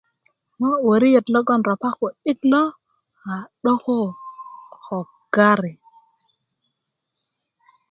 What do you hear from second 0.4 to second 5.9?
ŋo woriet logon ropa ku'dik a 'doko ko gari